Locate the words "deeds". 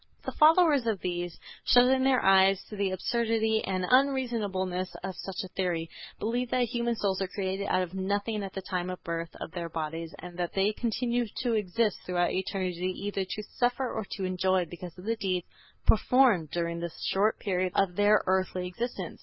15.17-15.45